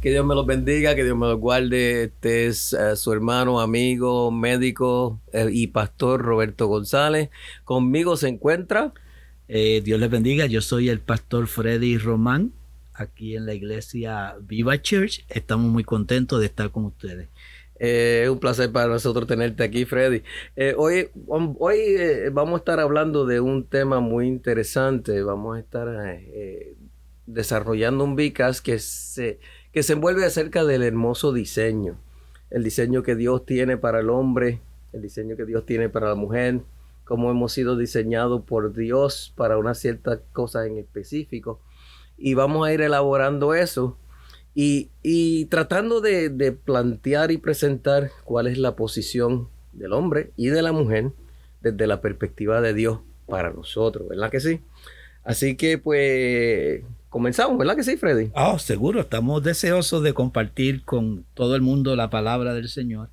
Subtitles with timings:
[0.00, 2.04] Que Dios me los bendiga, que Dios me los guarde.
[2.04, 7.30] Este es eh, su hermano, amigo, médico eh, y pastor Roberto González.
[7.64, 8.92] Conmigo se encuentra.
[9.48, 10.46] Eh, Dios les bendiga.
[10.46, 12.52] Yo soy el pastor Freddy Román,
[12.94, 15.24] aquí en la iglesia Viva Church.
[15.28, 17.28] Estamos muy contentos de estar con ustedes.
[17.80, 20.22] es un placer para nosotros tenerte aquí, Freddy.
[20.76, 21.96] hoy hoy
[22.30, 25.22] vamos a estar hablando de un tema muy interesante.
[25.22, 25.88] Vamos a estar
[27.26, 29.40] desarrollando un VICAS que se
[29.72, 31.98] que se envuelve acerca del hermoso diseño,
[32.50, 34.60] el diseño que Dios tiene para el hombre,
[34.92, 36.62] el diseño que Dios tiene para la mujer,
[37.04, 41.60] cómo hemos sido diseñados por Dios para una cierta cosa en específico.
[42.16, 43.96] Y vamos a ir elaborando eso
[44.54, 50.62] y, tratando de, de, plantear y presentar cuál es la posición del hombre y de
[50.62, 51.12] la mujer
[51.60, 54.60] desde la perspectiva de Dios para nosotros, ¿verdad que sí?
[55.22, 58.30] Así que pues comenzamos, ¿verdad que sí, Freddy?
[58.34, 63.10] Ah, seguro, estamos deseosos de compartir con todo el mundo la palabra del Señor.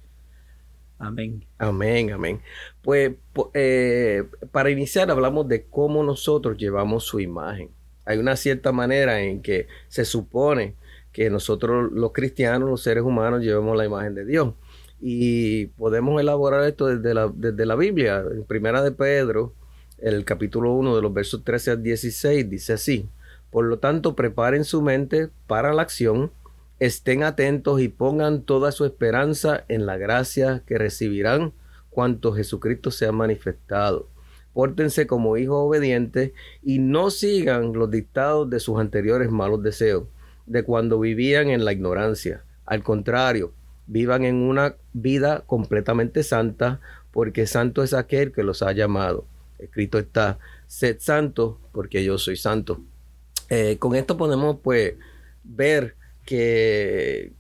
[0.98, 1.46] Amén.
[1.58, 2.42] Amén, amén.
[2.82, 3.14] Pues
[3.54, 7.70] eh, para iniciar hablamos de cómo nosotros llevamos su imagen.
[8.06, 10.76] Hay una cierta manera en que se supone
[11.12, 14.54] que nosotros los cristianos, los seres humanos, llevamos la imagen de Dios.
[15.02, 18.24] Y podemos elaborar esto desde la, desde la Biblia.
[18.32, 19.54] En Primera de Pedro,
[19.98, 23.10] el capítulo 1 de los versos 13 al 16, dice así.
[23.56, 26.30] Por lo tanto, preparen su mente para la acción,
[26.82, 31.54] estén atentos y pongan toda su esperanza en la gracia que recibirán
[31.90, 34.10] cuanto Jesucristo se ha manifestado.
[34.52, 36.34] Pórtense como hijos obedientes
[36.64, 40.04] y no sigan los dictados de sus anteriores malos deseos,
[40.46, 42.44] de cuando vivían en la ignorancia.
[42.66, 43.54] Al contrario,
[43.88, 46.82] vivan en una vida completamente santa,
[47.14, 49.24] porque santo es aquel que los ha llamado.
[49.60, 52.82] Escrito está, sed santo, porque yo soy santo.
[53.50, 54.96] Eh, con esto podemos pues
[55.44, 55.96] ver
[56.26, 57.34] que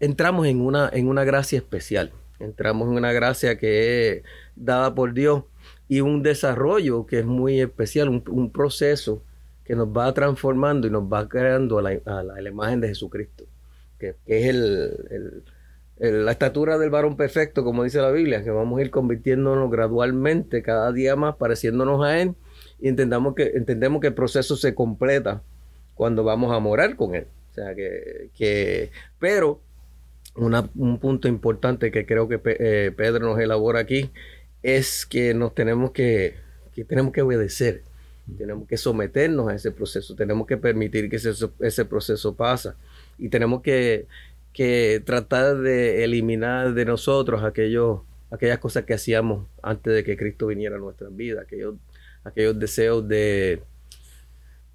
[0.00, 4.22] entramos en una, en una gracia especial, entramos en una gracia que es
[4.56, 5.44] dada por Dios
[5.88, 9.22] y un desarrollo que es muy especial, un, proceso
[9.64, 13.44] que nos va transformando y nos va creando a la, imagen de Jesucristo,
[13.98, 15.44] que, es el,
[15.98, 20.62] la estatura del varón perfecto, como dice la Biblia, que vamos a ir convirtiéndonos gradualmente,
[20.62, 22.34] cada día más pareciéndonos a Él
[22.80, 25.42] y entendamos que, entendemos que el proceso se completa
[25.94, 27.26] cuando vamos a morar con Él.
[27.50, 29.60] O sea, que, pero
[30.34, 34.10] un punto importante que creo que eh, Pedro nos elabora aquí
[34.62, 36.34] es que nos tenemos que,
[36.74, 37.82] que tenemos que obedecer,
[38.36, 42.76] tenemos que someternos a ese proceso, tenemos que permitir que ese, ese proceso pasa
[43.18, 44.06] y tenemos que,
[44.52, 48.00] que, tratar de eliminar de nosotros aquellos,
[48.30, 51.76] aquellas cosas que hacíamos antes de que Cristo viniera a nuestras vidas, aquellos
[52.26, 53.62] aquellos deseos de,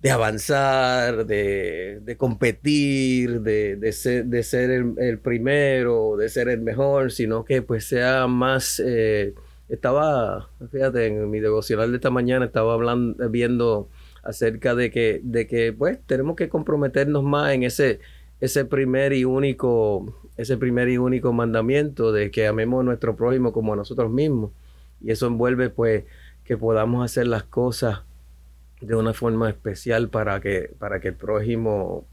[0.02, 7.46] de avanzar, de, competir, de, ser, de ser el, primero, de ser el mejor, sino
[7.46, 8.82] que pues sea más...
[8.84, 9.34] Eh,
[9.70, 13.88] estaba, fíjate, en mi devocional de esta mañana estaba hablando, viendo
[14.22, 18.02] acerca de que, de que pues tenemos que comprometernos más en ese,
[18.42, 23.54] ese primer y único, ese primer y único mandamiento de que amemos a nuestro prójimo
[23.54, 24.52] como a nosotros mismos.
[25.00, 26.04] Y eso envuelve pues
[26.44, 28.02] que podamos hacer las cosas
[28.82, 32.08] de una forma especial para que, para que el prójimo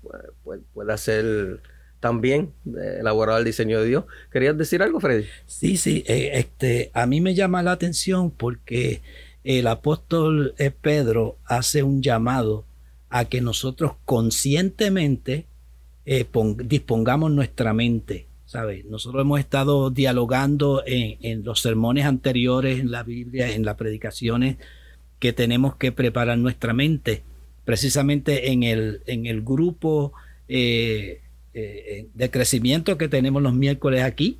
[0.44, 1.60] pues, pueda ser
[2.00, 2.52] también
[3.00, 4.04] elaborar el diseño de Dios.
[4.30, 5.26] ¿Querías decir algo, Freddy?
[5.46, 6.04] Sí, sí.
[6.06, 9.02] Eh, este, a mí me llama la atención porque
[9.44, 12.66] el apóstol eh, Pedro hace un llamado
[13.08, 15.46] a que nosotros conscientemente
[16.04, 16.26] eh,
[16.64, 18.27] dispongamos nuestra mente
[18.88, 24.56] nosotros hemos estado dialogando en, los sermones anteriores, en la Biblia, en las predicaciones,
[25.18, 27.22] que tenemos que preparar nuestra mente.
[27.64, 30.12] Precisamente en el, en el grupo
[30.48, 31.20] eh,
[31.52, 34.38] eh, de crecimiento que tenemos los miércoles aquí,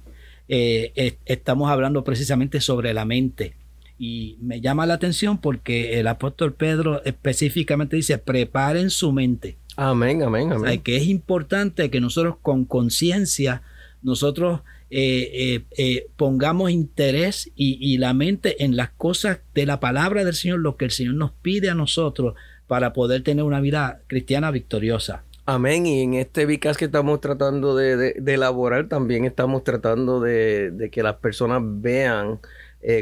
[0.49, 3.55] eh, estamos hablando precisamente sobre la mente.
[3.99, 9.59] Y me llama la atención porque el apóstol Pedro específicamente dice, preparen su mente.
[9.77, 10.81] Amén, amén, amén.
[10.81, 13.63] que es importante que nosotros con conciencia
[14.03, 14.61] nosotros
[14.91, 20.35] eh, eh, eh, pongamos interés y, la mente en las cosas de la palabra del
[20.35, 22.35] Señor, lo que el Señor nos pide a nosotros
[22.67, 25.25] para poder tener una vida cristiana victoriosa.
[25.45, 25.87] Amén.
[25.87, 31.17] Y en este Vicas que estamos tratando de, elaborar, también estamos tratando de, que las
[31.17, 32.41] personas vean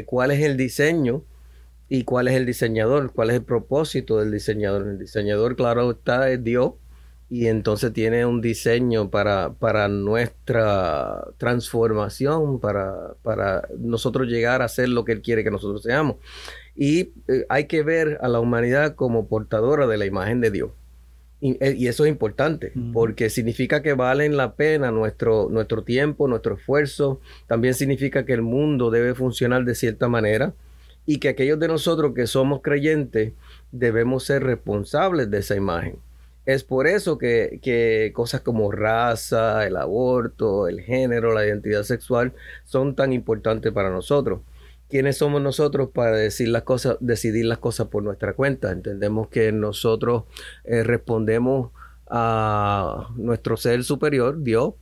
[0.05, 1.23] cuál es el diseño
[1.89, 4.87] y cuál es el diseñador, cuál es el propósito del diseñador.
[4.87, 6.73] El diseñador, claro está, es Dios
[7.29, 14.89] y entonces tiene un diseño para, para nuestra transformación, para, para nosotros llegar a ser
[14.89, 16.17] lo que Él quiere que nosotros seamos.
[16.75, 20.71] Y eh, hay que ver a la humanidad como portadora de la imagen de Dios.
[21.41, 26.55] Y, eh, eso es importante, porque significa que valen la pena nuestro, nuestro tiempo, nuestro
[26.55, 27.19] esfuerzo.
[27.45, 30.53] También significa que el mundo debe funcionar de cierta manera
[31.05, 33.33] y que aquellos de nosotros que somos creyentes
[33.71, 35.99] debemos ser responsables de esa imagen.
[36.47, 42.31] Es por eso que, que, cosas como raza, el aborto, el género, la identidad sexual
[42.63, 44.39] son tan importantes para nosotros.
[44.89, 48.71] ¿Quiénes somos nosotros para decir las cosas, decidir las cosas por nuestra cuenta?
[48.71, 50.23] Entendemos que nosotros
[50.63, 51.71] eh, respondemos
[52.09, 54.75] a nuestro ser superior, Dios,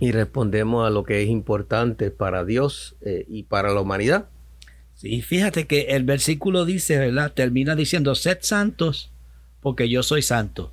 [0.00, 4.30] y respondemos a lo que es importante para Dios eh, y para la humanidad.
[4.94, 7.34] Sí, fíjate que el versículo dice, ¿verdad?
[7.34, 9.12] Termina diciendo, sed santos,
[9.60, 10.72] porque yo soy santo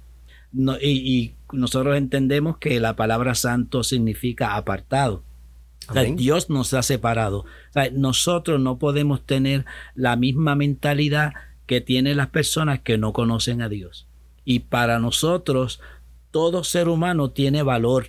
[0.53, 5.23] y, nosotros entendemos que la palabra santo significa apartado.
[6.15, 7.45] Dios nos ha separado.
[7.91, 11.33] nosotros no podemos tener la misma mentalidad
[11.67, 14.07] que tienen las personas que no conocen a Dios.
[14.45, 15.79] Y para nosotros,
[16.31, 18.07] todo ser humano tiene valor.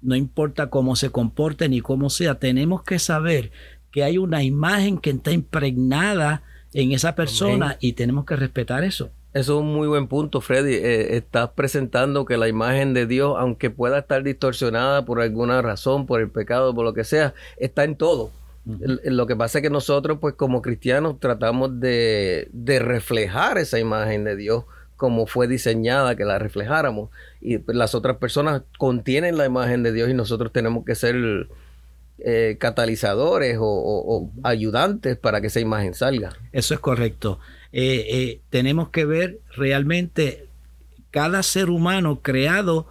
[0.00, 3.52] No importa cómo se comporte ni cómo sea, tenemos que saber
[3.90, 6.42] que hay una imagen que está impregnada
[6.72, 9.10] en esa persona y tenemos que respetar eso.
[9.34, 10.74] Eso es un muy buen punto, Freddy.
[10.74, 16.06] Eh, estás presentando que la imagen de Dios, aunque pueda estar distorsionada por alguna razón,
[16.06, 18.30] por el pecado, por lo que sea, está en todo.
[18.64, 22.48] Lo que pasa es que nosotros, pues como cristianos, tratamos de,
[22.80, 24.64] reflejar esa imagen de Dios
[24.96, 27.10] como fue diseñada, que la reflejáramos.
[27.40, 31.48] Y las otras personas contienen la imagen de Dios y nosotros tenemos que ser
[32.18, 36.32] eh, catalizadores o ayudantes para que esa imagen salga.
[36.50, 37.38] Eso es correcto.
[37.72, 40.46] Eh, eh, tenemos que ver realmente
[41.10, 42.88] cada ser humano creado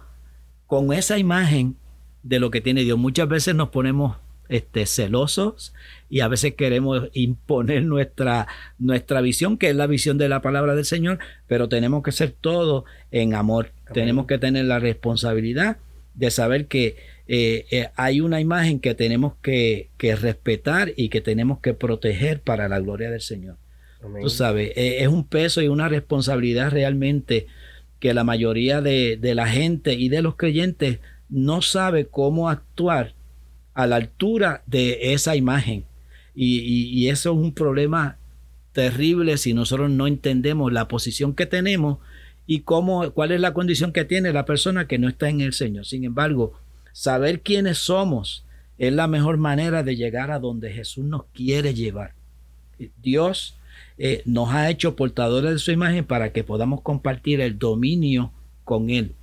[0.66, 1.76] con esa imagen
[2.22, 2.98] de lo que tiene Dios.
[2.98, 4.16] Muchas veces nos ponemos
[4.48, 5.74] este, celosos
[6.08, 8.46] y a veces queremos imponer nuestra,
[8.78, 12.32] nuestra visión, que es la visión de la palabra del Señor, pero tenemos que ser
[12.32, 13.72] todo en amor.
[13.92, 15.78] Tenemos que tener la responsabilidad
[16.14, 16.96] de saber que
[17.28, 22.68] eh, hay una imagen que tenemos que, que respetar y que tenemos que proteger para
[22.68, 23.56] la gloria del Señor.
[24.00, 27.46] Tú sabes, e, es un peso y una responsabilidad realmente
[27.98, 33.14] que la mayoría de, la gente y de los creyentes no sabe cómo actuar
[33.74, 35.84] a la altura de esa imagen.
[36.34, 38.16] Y, eso es un problema
[38.72, 41.98] terrible si nosotros no entendemos la posición que tenemos
[42.46, 45.52] y cómo, cuál es la condición que tiene la persona que no está en el
[45.52, 45.84] Señor.
[45.84, 46.52] Sin embargo,
[46.92, 48.44] saber quiénes somos
[48.78, 52.14] es la mejor manera de llegar a donde Jesús nos quiere llevar.
[53.02, 53.57] Dios
[53.98, 58.32] eh, nos ha hecho portadores de su imagen para que podamos compartir el dominio
[58.64, 59.14] con Él.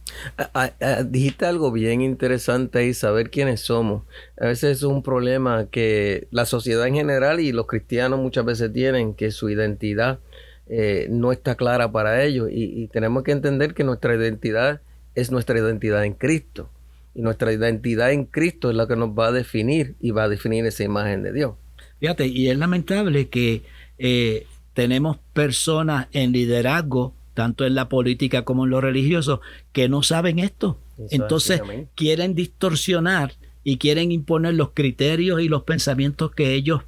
[1.06, 4.04] dijiste algo bien interesante y saber quiénes somos.
[4.39, 8.74] A veces es un problema que la sociedad en general y los cristianos muchas veces
[8.74, 10.19] tienen, que su identidad
[10.68, 14.81] eh, no está clara para ellos y, y tenemos que entender que nuestra identidad
[15.13, 16.69] es nuestra identidad en Cristo.
[17.13, 20.29] Y nuestra identidad en Cristo es la que nos va a definir y va a
[20.29, 21.53] definir esa imagen de Dios.
[22.00, 23.62] Fíjate, y es lamentable que
[23.98, 29.41] eh, tenemos personas en liderazgo, tanto en la política como en lo religioso,
[29.72, 30.77] que no saben esto.
[31.10, 31.62] Entonces
[31.96, 36.82] quieren distorsionar y quieren imponer los criterios y los pensamientos que ellos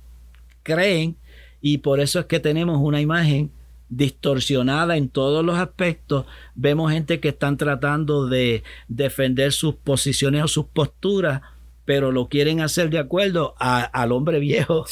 [0.64, 1.16] creen
[1.62, 3.52] y por eso es que tenemos una imagen
[3.90, 6.26] distorsionada en todos los aspectos.
[6.56, 11.42] Vemos gente que están tratando de defender sus posiciones o sus posturas
[11.88, 14.84] pero lo quieren hacer de acuerdo al hombre viejo,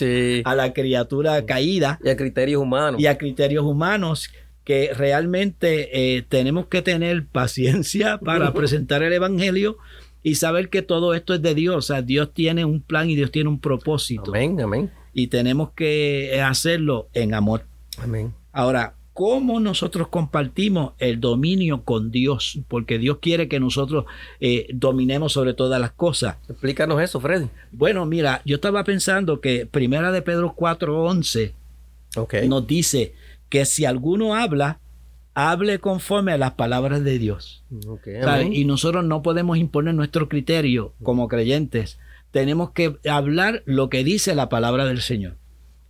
[0.45, 1.99] a la criatura caída.
[2.01, 3.01] Y a criterios humanos.
[3.01, 4.31] Y a criterios humanos
[4.63, 9.77] que realmente eh, tenemos que tener paciencia para presentar el Evangelio
[10.23, 11.75] y saber que todo esto es de Dios.
[11.75, 14.31] O sea, Dios tiene un plan y Dios tiene un propósito.
[14.31, 14.89] Amén, amén.
[15.11, 17.65] Y tenemos que hacerlo en amor.
[17.97, 18.33] Amén.
[18.53, 24.03] Ahora, cómo nosotros compartimos el dominio con Dios, porque Dios quiere que nosotros
[24.41, 26.35] eh, dominemos sobre todas las cosas.
[26.49, 27.47] Explícanos eso, Freddy.
[27.71, 31.53] Bueno, mira, yo estaba pensando que Primera de Pedro 4:11
[32.17, 32.49] okay.
[32.49, 33.13] nos dice
[33.47, 34.79] que si alguno habla,
[35.33, 37.63] hable conforme a las palabras de Dios.
[38.51, 41.99] y nosotros no podemos imponer nuestro criterio como creyentes.
[42.31, 45.37] Tenemos que hablar lo que dice la palabra del Señor.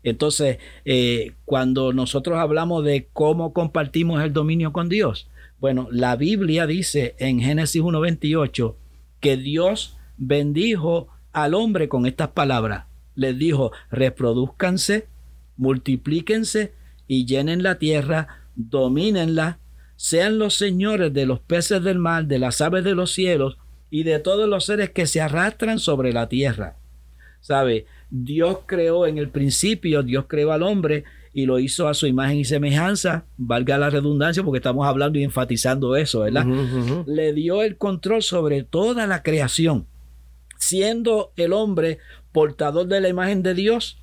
[0.06, 5.28] Entonces, eh, cuando nosotros hablamos de cómo compartimos el dominio con Dios,
[5.60, 8.76] bueno, la Biblia dice en Génesis 1.28
[9.20, 12.86] que Dios bendijo al hombre con estas palabras.
[13.16, 15.08] les dijo, reproduzcanse,
[15.58, 16.74] multiplíquense
[17.08, 19.60] y llenen la tierra, domínenla,
[19.96, 23.58] sean los señores de los peces del mar, de las aves de los cielos
[23.90, 26.76] y de todos los seres que se arrastran sobre la tierra.
[27.46, 27.86] ¿Sabe?
[28.10, 32.38] Dios creó en el principio, Dios creó al hombre y lo hizo a su imagen
[32.38, 36.44] y semejanza, valga la redundancia porque estamos hablando y enfatizando eso, ¿verdad?
[37.06, 39.86] Le dio el control sobre toda la creación.
[40.58, 42.00] Siendo el hombre
[42.32, 44.02] portador de la imagen de Dios,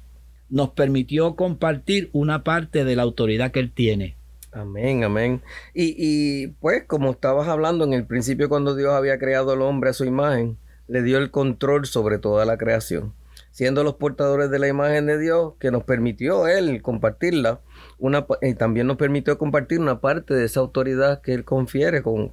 [0.49, 4.15] nos permitió compartir una parte de la autoridad que él tiene.
[4.53, 5.43] Amén, amén.
[5.75, 9.91] Y, y, pues como estabas hablando en el principio cuando Dios había creado al hombre
[9.91, 13.15] a su imagen, le dio el control sobre toda la creación
[13.53, 17.61] siendo los portadores de la imagen de Dios, que nos permitió Él compartirla,
[17.99, 22.33] una, y también nos permitió compartir una parte de esa autoridad que Él confiere con,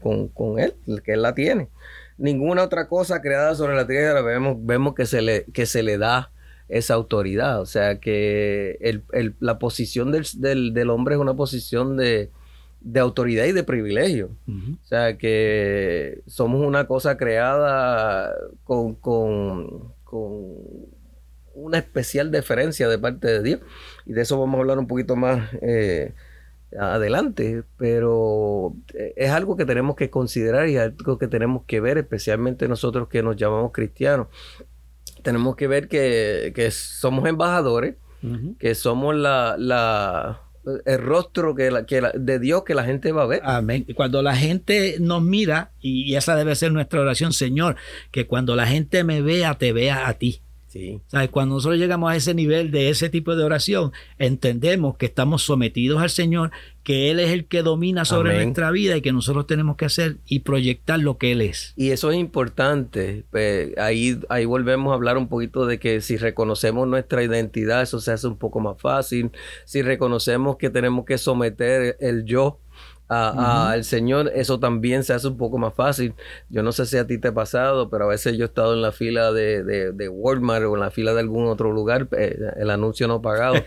[0.58, 0.74] Él,
[1.04, 1.68] que Él la tiene.
[2.18, 5.98] Ninguna otra cosa creada sobre la tierra vemos, vemos que, se le, que se le
[5.98, 6.32] da
[6.70, 7.60] esa autoridad.
[7.62, 9.02] O sea que
[9.40, 12.32] la posición del, hombre es una posición de,
[12.96, 14.32] autoridad y de privilegio.
[14.48, 18.34] O sea que somos una cosa creada
[18.64, 19.90] con, con,
[21.60, 23.60] una especial deferencia de parte de Dios.
[24.06, 26.14] Y de eso vamos a hablar un poquito más eh,
[26.78, 27.64] adelante.
[27.78, 32.68] Pero eh, es algo que tenemos que considerar y algo que tenemos que ver, especialmente
[32.68, 34.28] nosotros que nos llamamos cristianos.
[35.24, 37.96] Tenemos que ver que, somos embajadores,
[38.58, 39.58] que somos la,
[40.86, 41.72] el rostro que,
[42.14, 43.42] de Dios que la gente va a ver.
[43.44, 43.86] Amén.
[43.96, 47.76] Cuando la gente nos mira, y esa debe ser nuestra oración, Señor,
[48.12, 50.42] que cuando la gente me vea, te vea a ti.
[50.70, 51.02] Sí.
[51.32, 56.00] Cuando nosotros llegamos a ese nivel de ese tipo de oración, entendemos que estamos sometidos
[56.00, 56.52] al Señor,
[56.84, 60.18] que Él es el que domina sobre nuestra vida y que nosotros tenemos que hacer
[60.28, 61.74] y proyectar lo que Él es.
[61.76, 63.24] Y eso es importante.
[63.32, 68.00] Pues, ahí, ahí volvemos a hablar un poquito de que si reconocemos nuestra identidad, eso
[68.00, 69.32] se hace un poco más fácil.
[69.66, 72.60] Si reconocemos que tenemos que someter el yo
[73.10, 76.14] al Señor, eso también se hace un poco más fácil.
[76.50, 78.74] Yo no sé si a ti te ha pasado, pero a veces yo he estado
[78.74, 82.38] en la fila de, de, Walmart o en la fila de algún otro lugar, eh,
[82.58, 83.56] el anuncio no pagado,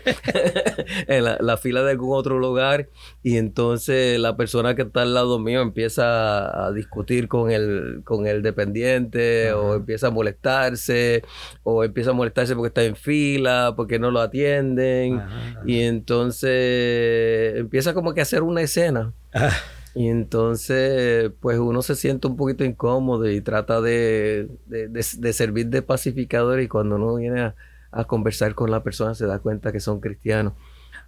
[1.07, 2.89] en la, fila de algún otro lugar,
[3.21, 8.27] y entonces la persona que está al lado mío empieza a, discutir con el, con
[8.27, 11.23] el dependiente, o empieza a molestarse,
[11.63, 15.21] o empieza a molestarse porque está en fila, porque no lo atienden,
[15.65, 19.13] y entonces empieza como que a hacer una escena.
[19.33, 19.51] Ah.
[19.95, 24.49] Y entonces, pues uno se siente un poquito incómodo y trata de,
[25.31, 27.53] servir de pacificador y cuando uno viene
[27.91, 30.53] a, conversar con la persona se da cuenta que son cristianos.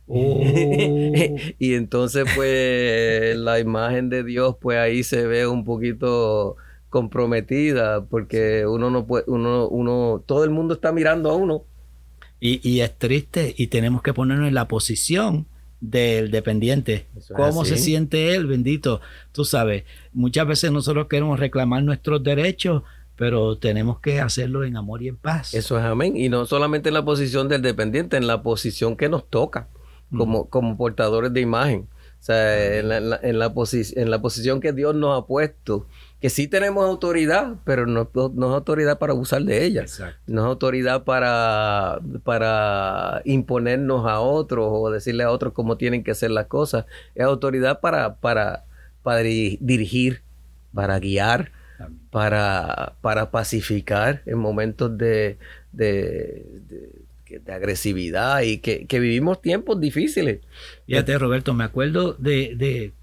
[0.07, 0.39] Oh.
[1.57, 6.55] y entonces, pues, la imagen de Dios, pues ahí se ve un poquito
[6.89, 11.63] comprometida porque uno no puede, uno, uno, todo el mundo está mirando a uno.
[12.39, 15.47] Y, y es triste y tenemos que ponernos en la posición
[15.79, 17.07] del dependiente.
[17.35, 18.47] ¿Cómo se siente él?
[18.47, 19.01] Bendito.
[19.31, 22.83] Tú sabes, muchas veces nosotros queremos reclamar nuestros derechos,
[23.15, 25.53] pero tenemos que hacerlo en amor y en paz.
[25.53, 26.17] Eso es amén.
[26.17, 29.69] Y no solamente en la posición del dependiente, en la posición que nos toca
[30.15, 31.87] como, como portadores de imagen.
[32.19, 35.87] O sea, en la, en, la, en la posición que Dios nos ha puesto
[36.25, 39.85] que sí tenemos autoridad, pero no, es autoridad para abusar de ella.
[40.25, 46.09] No es autoridad para, para imponernos a otros o decirle a otros cómo tienen que
[46.09, 46.85] hacer las cosas.
[47.13, 48.65] Es autoridad para, para,
[49.03, 50.23] para dirigir,
[50.73, 51.51] para guiar,
[52.09, 55.37] para, para pacificar en momentos de,
[55.73, 56.43] de,
[57.47, 60.39] agresividad y que, vivimos tiempos difíciles.
[60.87, 62.93] Fíjate, Roberto, me acuerdo de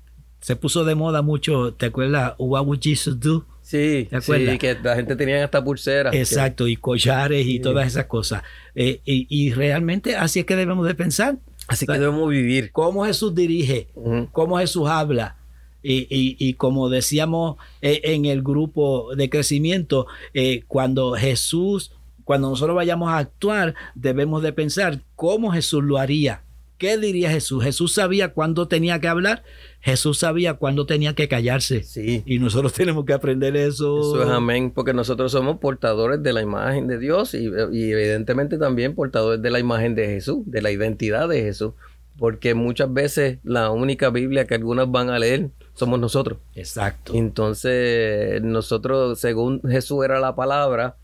[0.43, 2.35] se puso de moda mucho, ¿te acuerdas?
[2.37, 3.47] What would Jesus do?
[3.63, 6.13] Sí, sí, que la gente tenía hasta pulseras.
[6.15, 8.43] Exacto, y collares y todas esas cosas.
[8.75, 11.37] Eh, y, realmente así es que debemos de pensar.
[11.69, 12.73] Así que debemos vivir.
[12.73, 13.87] Cómo Jesús dirige,
[14.33, 15.37] cómo Jesús habla.
[15.85, 21.93] Y, como decíamos eh, en el grupo de crecimiento, eh, cuando Jesús,
[22.25, 26.43] cuando nosotros vayamos a actuar, debemos de pensar cómo Jesús lo haría.
[26.83, 27.63] ¿Qué diría Jesús?
[27.63, 29.45] Jesús sabía cuándo tenía que hablar,
[29.79, 31.85] Jesús sabía cuándo tenía que callarse.
[31.85, 32.25] Sí.
[32.27, 34.01] Y nosotros tenemos que aprender eso.
[34.01, 38.97] Eso es amén, porque nosotros somos portadores de la imagen de Dios y, evidentemente también
[38.97, 41.75] portadores de la imagen de Jesús, de la identidad de Jesús.
[42.19, 46.39] Porque muchas veces la única Biblia que algunas van a leer somos nosotros.
[46.57, 47.13] Exacto.
[47.15, 50.97] Entonces, nosotros, según Jesús era la palabra,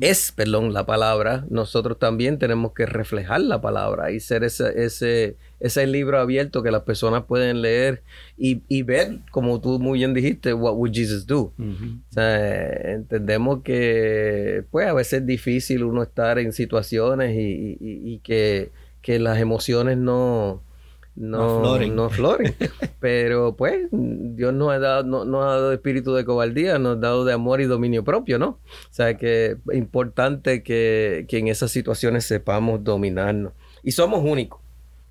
[0.00, 5.36] es, perdón, la palabra, nosotros también tenemos que reflejar la palabra y ser ese, ese,
[5.60, 8.02] ese libro abierto que las personas pueden leer
[8.38, 11.52] y, y ver, como tú muy bien dijiste, what would Jesus do?
[11.58, 18.18] o sea, entendemos que pues a veces es difícil uno estar en situaciones y, y
[18.20, 18.70] que,
[19.02, 20.62] que las emociones no,
[21.18, 22.54] no, no floren.
[23.00, 27.24] Pero pues Dios nos ha dado, no, ha dado espíritu de cobardía, nos ha dado
[27.24, 28.48] de amor y dominio propio, ¿no?
[28.48, 33.52] O sea que es importante que, que en esas situaciones sepamos dominarnos.
[33.82, 34.60] Y somos únicos.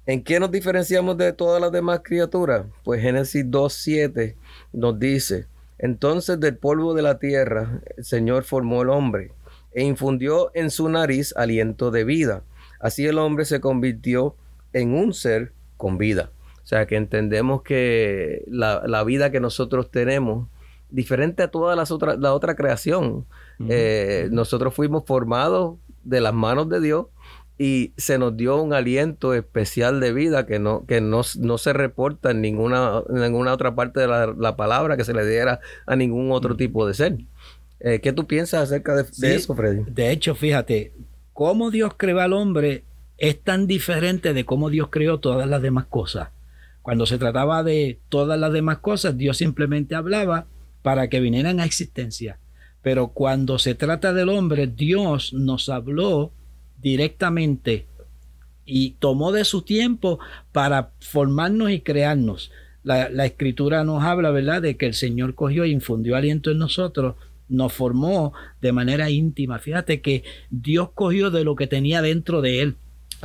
[0.05, 2.65] ¿En qué nos diferenciamos de todas las demás criaturas?
[2.85, 4.35] Pues Génesis 2.7
[4.71, 5.47] nos dice,
[5.77, 9.31] entonces del polvo de la tierra el Señor formó el hombre
[9.73, 12.43] e infundió en su nariz aliento de vida.
[12.79, 14.35] Así el hombre se convirtió
[14.71, 16.31] en un ser con vida.
[16.63, 20.49] O sea, que entendemos que la, vida que nosotros tenemos,
[20.89, 23.25] diferente a toda las otras, la otra creación,
[23.69, 27.05] eh, nosotros fuimos formados de las manos de Dios
[27.57, 32.31] y se nos dio un aliento especial de vida que no, que no, se reporta
[32.31, 36.31] en ninguna, en ninguna otra parte de la, palabra que se le diera a ningún
[36.31, 37.17] otro tipo de ser.
[37.79, 39.83] Eh, ¿Qué tú piensas acerca de, de, eso, Freddy?
[39.87, 40.91] De hecho, fíjate,
[41.33, 42.83] cómo Dios creó al hombre
[43.17, 46.29] es tan diferente de cómo Dios creó todas las demás cosas.
[46.81, 50.47] Cuando se trataba de todas las demás cosas, Dios simplemente hablaba
[50.83, 52.39] para que vinieran a existencia.
[52.81, 56.31] Pero cuando se trata del hombre, Dios nos habló
[56.77, 57.87] directamente
[58.65, 60.19] y tomó de su tiempo
[60.51, 62.51] para formarnos y crearnos.
[62.83, 66.59] La, la, escritura nos habla, ¿verdad?, de que el Señor cogió e infundió aliento en
[66.59, 67.15] nosotros,
[67.49, 68.31] nos formó
[68.61, 69.59] de manera íntima.
[69.59, 72.77] Fíjate que Dios cogió de lo que tenía dentro de él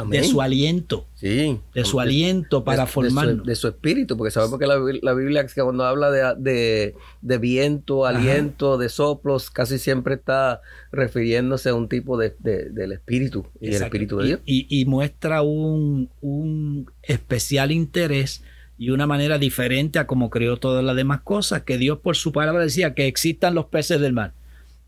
[0.08, 1.06] de su aliento.
[1.14, 1.60] Sí.
[1.74, 3.42] De su aliento para formar.
[3.42, 8.88] De, su, espíritu, porque sabemos que la, la Biblia cuando habla de, viento, aliento, de
[8.88, 14.26] soplos, casi siempre está refiriéndose a un tipo de, del espíritu y el espíritu de
[14.26, 14.40] Dios.
[14.44, 18.42] Y, muestra un, un especial interés
[18.78, 22.32] y una manera diferente a como creó todas las demás cosas, que Dios por su
[22.32, 24.32] palabra decía que existan los peces del mar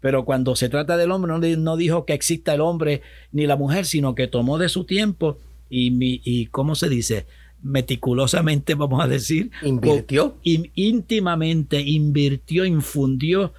[0.04, 3.00] pero cuando se trata del hombre, no, dijo que exista el hombre
[3.32, 5.38] ni la mujer, sino que tomó de su tiempo
[5.70, 7.24] y, y ¿cómo se dice?
[7.62, 9.50] Meticulosamente, vamos a decir.
[9.62, 10.36] Invirtió.
[10.42, 13.54] íntimamente, invirtió, infundió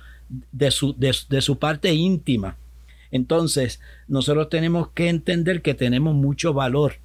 [0.52, 2.58] de su, de, su parte íntima.
[3.10, 6.98] Entonces, nosotros tenemos que entender que tenemos mucho valor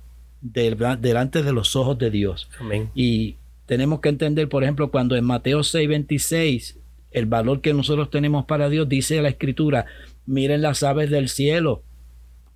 [0.42, 2.50] delante de los ojos de Dios.
[2.61, 2.90] Amén.
[2.94, 6.79] Y tenemos que entender, por ejemplo, cuando en Mateo 6, 26
[7.11, 9.87] el valor que nosotros tenemos para Dios, dice la escritura,
[10.27, 11.83] miren las aves del cielo,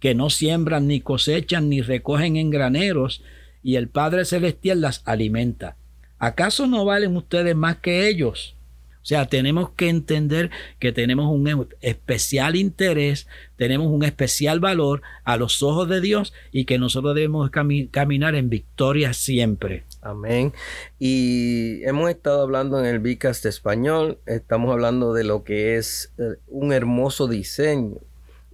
[0.00, 3.22] que no siembran, ni cosechan, ni recogen en graneros,
[3.62, 5.76] y el Padre Celestial las alimenta.
[6.18, 8.56] ¿Acaso no valen ustedes más que ellos?
[9.04, 15.36] O sea, tenemos que entender que tenemos un especial interés, tenemos un especial valor a
[15.36, 19.84] los ojos de Dios y que nosotros debemos caminar en victoria siempre.
[20.04, 20.52] Amén.
[20.98, 26.36] Y hemos estado hablando en el Vicast español, estamos hablando de lo que es eh,
[26.46, 27.96] un hermoso diseño.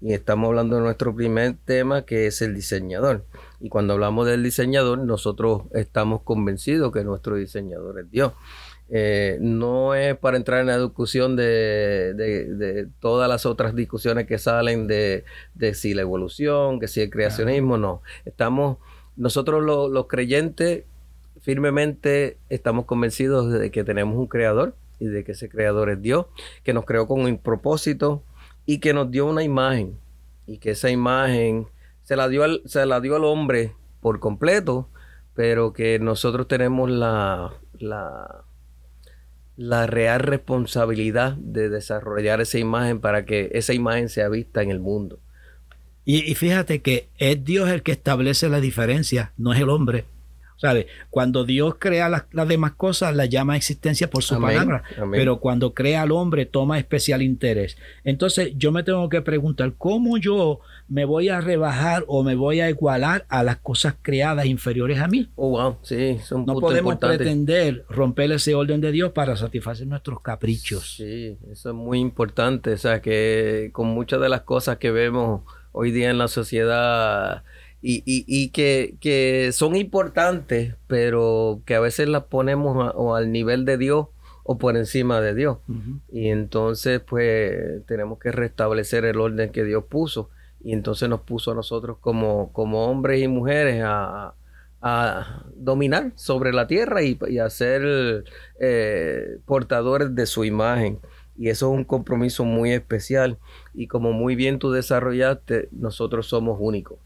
[0.00, 3.24] Y estamos hablando de nuestro primer tema que es el diseñador.
[3.58, 8.32] Y cuando hablamos del diseñador, nosotros estamos convencidos que nuestro diseñador es Dios.
[8.88, 14.86] Eh, no es para entrar en la discusión de, todas las otras discusiones que salen
[14.86, 15.24] de,
[15.74, 18.02] si la evolución, que si el creacionismo, no.
[18.24, 18.78] Estamos,
[19.16, 20.84] nosotros los creyentes
[21.40, 26.26] firmemente estamos convencidos de que tenemos un creador y de que ese creador es Dios,
[26.62, 28.22] que nos creó con un propósito
[28.66, 29.98] y que nos dio una imagen
[30.46, 31.66] y que esa imagen
[32.02, 34.88] se la dio al, se la dio al hombre por completo,
[35.34, 38.44] pero que nosotros tenemos la, la
[39.60, 44.80] la real responsabilidad de desarrollar esa imagen para que esa imagen sea vista en el
[44.80, 45.18] mundo.
[46.06, 50.06] Y, fíjate que es Dios el que establece la diferencia, no es el hombre.
[50.60, 50.88] ¿Sabe?
[51.08, 54.82] Cuando Dios crea las, demás cosas, las llama a existencia por su palabra.
[55.10, 57.78] Pero cuando crea al hombre, toma especial interés.
[58.04, 62.60] Entonces, yo me tengo que preguntar, ¿cómo yo me voy a rebajar o me voy
[62.60, 65.30] a igualar a las cosas creadas inferiores a mí.
[65.36, 70.20] Oh, wow, sí, son No podemos pretender romper ese orden de Dios para satisfacer nuestros
[70.20, 70.96] caprichos.
[70.96, 72.72] Sí, eso es muy importante.
[72.72, 77.44] O sea, que con muchas de las cosas que vemos hoy día en la sociedad
[77.82, 83.64] y, y, que, que, son importantes, pero que a veces las ponemos o al nivel
[83.64, 84.08] de Dios
[84.44, 85.58] o por encima de Dios.
[86.10, 90.30] Y entonces, pues, tenemos que restablecer el orden que Dios puso
[90.62, 94.34] y entonces nos puso a nosotros como, como hombres y mujeres a,
[95.54, 98.24] dominar sobre la tierra y, a ser
[98.58, 100.98] eh, portadores de su imagen.
[101.36, 103.38] Y eso es un compromiso muy especial.
[103.74, 106.98] Y como muy bien tú desarrollaste, nosotros somos únicos.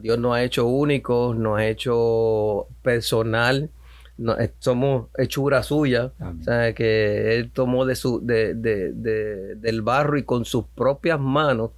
[0.00, 3.70] Dios nos ha hecho únicos, nos ha hecho personal,
[4.18, 6.12] eh, somos hechura suya.
[6.20, 11.70] O sea, que Él tomó de su, de, del barro y con sus propias manos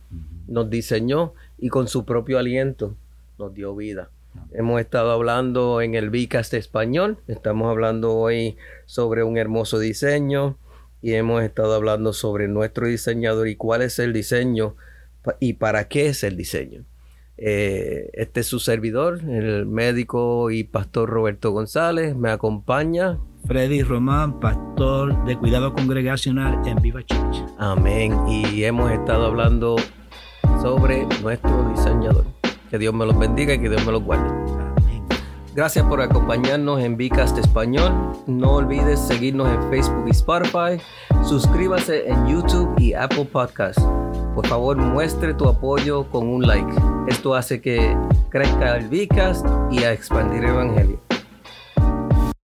[0.46, 2.94] nos diseñó y con su propio aliento
[3.38, 4.10] nos dio vida.
[4.52, 10.56] Hemos estado hablando en el Vicast español, estamos hablando hoy sobre un hermoso diseño,
[11.02, 14.76] y hemos estado hablando sobre nuestro diseñador y cuál es el diseño
[15.38, 16.84] y para qué es el diseño.
[17.42, 22.14] Eh, este es su servidor, el médico y pastor Roberto González.
[22.14, 27.42] Me acompaña Freddy Román, pastor de cuidado congregacional en Viva Church.
[27.58, 28.14] Amén.
[28.28, 29.76] Y hemos estado hablando
[30.60, 32.26] sobre nuestro diseñador.
[32.70, 34.28] Que Dios me los bendiga y que Dios me los guarde.
[35.54, 37.92] Gracias por acompañarnos en Vicast Español.
[38.26, 40.80] No olvides seguirnos en Facebook y Spotify.
[41.24, 43.82] Suscríbase en YouTube y Apple Podcasts.
[44.34, 46.99] Por favor, muestre tu apoyo con un like.
[47.10, 47.96] Esto hace que
[48.30, 51.09] crezca el Vicast y a expandir el Evangelio.